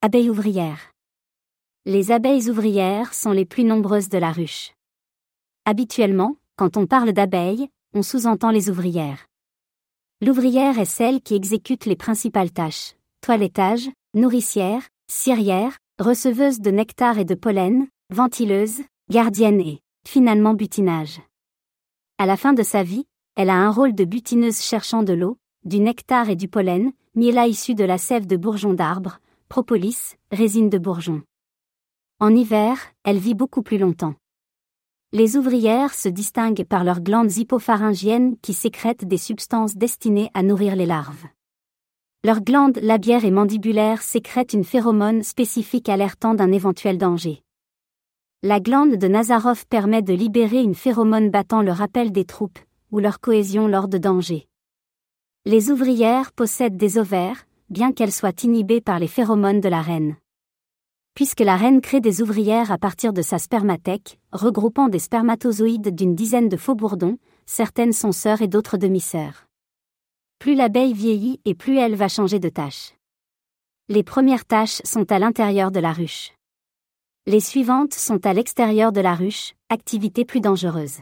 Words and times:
Abeilles 0.00 0.30
ouvrières. 0.30 0.92
Les 1.84 2.12
abeilles 2.12 2.48
ouvrières 2.48 3.12
sont 3.12 3.32
les 3.32 3.44
plus 3.44 3.64
nombreuses 3.64 4.08
de 4.08 4.18
la 4.18 4.30
ruche. 4.30 4.70
Habituellement, 5.64 6.36
quand 6.54 6.76
on 6.76 6.86
parle 6.86 7.12
d'abeilles, 7.12 7.68
on 7.94 8.02
sous-entend 8.04 8.52
les 8.52 8.70
ouvrières. 8.70 9.26
L'ouvrière 10.24 10.78
est 10.78 10.84
celle 10.84 11.20
qui 11.20 11.34
exécute 11.34 11.84
les 11.84 11.96
principales 11.96 12.52
tâches 12.52 12.94
toilettage, 13.22 13.90
nourricière, 14.14 14.86
cirière, 15.10 15.76
receveuse 15.98 16.60
de 16.60 16.70
nectar 16.70 17.18
et 17.18 17.24
de 17.24 17.34
pollen, 17.34 17.88
ventileuse, 18.14 18.82
gardienne 19.10 19.60
et, 19.60 19.80
finalement, 20.06 20.54
butinage. 20.54 21.20
À 22.18 22.26
la 22.26 22.36
fin 22.36 22.52
de 22.52 22.62
sa 22.62 22.84
vie, 22.84 23.06
elle 23.34 23.50
a 23.50 23.56
un 23.56 23.72
rôle 23.72 23.96
de 23.96 24.04
butineuse 24.04 24.62
cherchant 24.62 25.02
de 25.02 25.12
l'eau, 25.12 25.38
du 25.64 25.80
nectar 25.80 26.30
et 26.30 26.36
du 26.36 26.46
pollen, 26.46 26.92
miela 27.16 27.48
issu 27.48 27.74
de 27.74 27.82
la 27.82 27.98
sève 27.98 28.28
de 28.28 28.36
bourgeons 28.36 28.74
d'arbres, 28.74 29.18
propolis, 29.48 30.16
résine 30.30 30.70
de 30.70 30.78
bourgeon. 30.78 31.22
En 32.20 32.34
hiver, 32.34 32.78
elle 33.04 33.18
vit 33.18 33.34
beaucoup 33.34 33.62
plus 33.62 33.78
longtemps. 33.78 34.14
Les 35.12 35.36
ouvrières 35.36 35.94
se 35.94 36.08
distinguent 36.08 36.64
par 36.64 36.84
leurs 36.84 37.00
glandes 37.00 37.34
hypopharyngiennes 37.34 38.36
qui 38.42 38.52
sécrètent 38.52 39.06
des 39.06 39.16
substances 39.16 39.76
destinées 39.76 40.30
à 40.34 40.42
nourrir 40.42 40.76
les 40.76 40.84
larves. 40.84 41.24
Leurs 42.24 42.42
glandes 42.42 42.78
labiaires 42.82 43.24
et 43.24 43.30
mandibulaires 43.30 44.02
sécrètent 44.02 44.52
une 44.52 44.64
phéromone 44.64 45.22
spécifique 45.22 45.88
alertant 45.88 46.34
d'un 46.34 46.52
éventuel 46.52 46.98
danger. 46.98 47.42
La 48.42 48.60
glande 48.60 48.96
de 48.96 49.08
Nazarov 49.08 49.66
permet 49.66 50.02
de 50.02 50.12
libérer 50.12 50.60
une 50.60 50.74
phéromone 50.74 51.30
battant 51.30 51.62
le 51.62 51.72
rappel 51.72 52.12
des 52.12 52.24
troupes, 52.24 52.58
ou 52.92 52.98
leur 52.98 53.20
cohésion 53.20 53.66
lors 53.66 53.88
de 53.88 53.98
danger. 53.98 54.46
Les 55.46 55.70
ouvrières 55.70 56.32
possèdent 56.32 56.76
des 56.76 56.98
ovaires, 56.98 57.47
bien 57.70 57.92
qu'elles 57.92 58.12
soient 58.12 58.42
inhibées 58.42 58.80
par 58.80 58.98
les 58.98 59.08
phéromones 59.08 59.60
de 59.60 59.68
la 59.68 59.82
reine. 59.82 60.16
Puisque 61.14 61.40
la 61.40 61.56
reine 61.56 61.80
crée 61.80 62.00
des 62.00 62.22
ouvrières 62.22 62.70
à 62.70 62.78
partir 62.78 63.12
de 63.12 63.22
sa 63.22 63.38
spermathèque, 63.38 64.18
regroupant 64.32 64.88
des 64.88 64.98
spermatozoïdes 64.98 65.94
d'une 65.94 66.14
dizaine 66.14 66.48
de 66.48 66.56
faux 66.56 66.74
bourdons, 66.74 67.18
certaines 67.44 67.92
sont 67.92 68.12
sœurs 68.12 68.40
et 68.40 68.48
d'autres 68.48 68.76
demi-sœurs. 68.76 69.46
Plus 70.38 70.54
l'abeille 70.54 70.92
vieillit 70.92 71.40
et 71.44 71.54
plus 71.54 71.78
elle 71.78 71.96
va 71.96 72.08
changer 72.08 72.38
de 72.38 72.48
tâche. 72.48 72.92
Les 73.88 74.04
premières 74.04 74.44
tâches 74.44 74.80
sont 74.84 75.10
à 75.10 75.18
l'intérieur 75.18 75.70
de 75.70 75.80
la 75.80 75.92
ruche. 75.92 76.32
Les 77.26 77.40
suivantes 77.40 77.94
sont 77.94 78.24
à 78.24 78.32
l'extérieur 78.32 78.92
de 78.92 79.00
la 79.00 79.14
ruche, 79.14 79.54
activité 79.68 80.24
plus 80.24 80.40
dangereuse. 80.40 81.00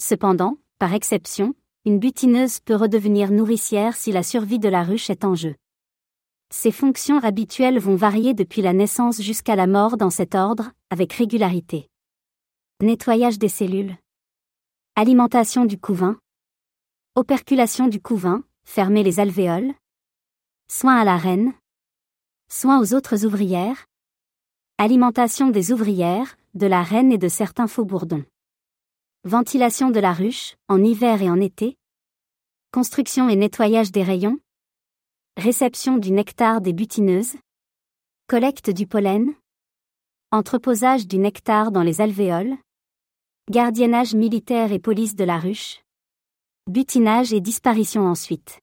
Cependant, 0.00 0.56
par 0.78 0.92
exception, 0.94 1.54
une 1.84 1.98
butineuse 1.98 2.60
peut 2.60 2.74
redevenir 2.74 3.30
nourricière 3.30 3.94
si 3.94 4.10
la 4.12 4.22
survie 4.22 4.58
de 4.58 4.68
la 4.68 4.82
ruche 4.82 5.08
est 5.08 5.24
en 5.24 5.34
jeu. 5.34 5.54
Ses 6.54 6.70
fonctions 6.70 7.18
habituelles 7.20 7.78
vont 7.78 7.96
varier 7.96 8.34
depuis 8.34 8.60
la 8.60 8.74
naissance 8.74 9.22
jusqu'à 9.22 9.56
la 9.56 9.66
mort 9.66 9.96
dans 9.96 10.10
cet 10.10 10.34
ordre, 10.34 10.70
avec 10.90 11.14
régularité. 11.14 11.88
Nettoyage 12.82 13.38
des 13.38 13.48
cellules. 13.48 13.96
Alimentation 14.94 15.64
du 15.64 15.80
couvain. 15.80 16.18
Operculation 17.14 17.88
du 17.88 18.02
couvain, 18.02 18.44
fermer 18.64 19.02
les 19.02 19.18
alvéoles. 19.18 19.72
Soins 20.68 21.00
à 21.00 21.04
la 21.04 21.16
reine. 21.16 21.54
Soins 22.50 22.82
aux 22.82 22.92
autres 22.92 23.24
ouvrières. 23.24 23.86
Alimentation 24.76 25.48
des 25.48 25.72
ouvrières, 25.72 26.36
de 26.52 26.66
la 26.66 26.82
reine 26.82 27.12
et 27.12 27.18
de 27.18 27.28
certains 27.28 27.66
faux 27.66 27.86
bourdons. 27.86 28.26
Ventilation 29.24 29.88
de 29.88 30.00
la 30.00 30.12
ruche, 30.12 30.56
en 30.68 30.84
hiver 30.84 31.22
et 31.22 31.30
en 31.30 31.40
été. 31.40 31.78
Construction 32.72 33.30
et 33.30 33.36
nettoyage 33.36 33.90
des 33.90 34.02
rayons. 34.02 34.38
Réception 35.38 35.96
du 35.96 36.12
nectar 36.12 36.60
des 36.60 36.74
butineuses. 36.74 37.36
Collecte 38.26 38.68
du 38.68 38.86
pollen. 38.86 39.32
Entreposage 40.30 41.06
du 41.06 41.16
nectar 41.16 41.72
dans 41.72 41.82
les 41.82 42.02
alvéoles. 42.02 42.54
Gardiennage 43.50 44.14
militaire 44.14 44.72
et 44.72 44.78
police 44.78 45.16
de 45.16 45.24
la 45.24 45.38
ruche. 45.38 45.80
Butinage 46.68 47.32
et 47.32 47.40
disparition 47.40 48.06
ensuite. 48.06 48.60